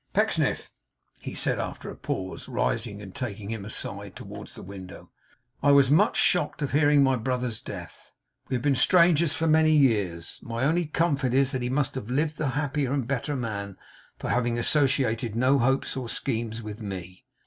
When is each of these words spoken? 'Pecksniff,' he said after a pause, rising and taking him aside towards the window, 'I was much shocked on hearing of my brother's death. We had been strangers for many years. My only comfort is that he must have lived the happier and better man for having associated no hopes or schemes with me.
'Pecksniff,' 0.13 0.71
he 1.19 1.35
said 1.35 1.59
after 1.59 1.87
a 1.91 1.95
pause, 1.95 2.49
rising 2.49 3.03
and 3.03 3.13
taking 3.13 3.51
him 3.51 3.63
aside 3.63 4.15
towards 4.15 4.55
the 4.55 4.63
window, 4.63 5.11
'I 5.61 5.73
was 5.73 5.91
much 5.91 6.17
shocked 6.17 6.63
on 6.63 6.69
hearing 6.69 6.97
of 6.97 7.03
my 7.03 7.15
brother's 7.15 7.61
death. 7.61 8.11
We 8.49 8.55
had 8.55 8.63
been 8.63 8.73
strangers 8.75 9.33
for 9.33 9.45
many 9.45 9.73
years. 9.73 10.39
My 10.41 10.63
only 10.63 10.87
comfort 10.87 11.35
is 11.35 11.51
that 11.51 11.61
he 11.61 11.69
must 11.69 11.93
have 11.93 12.09
lived 12.09 12.37
the 12.39 12.47
happier 12.57 12.91
and 12.91 13.07
better 13.07 13.35
man 13.35 13.77
for 14.17 14.31
having 14.31 14.57
associated 14.57 15.35
no 15.35 15.59
hopes 15.59 15.95
or 15.95 16.09
schemes 16.09 16.63
with 16.63 16.81
me. 16.81 17.23